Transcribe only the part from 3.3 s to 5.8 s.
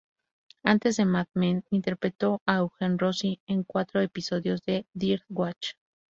en cuatro episodios de "Third Watch".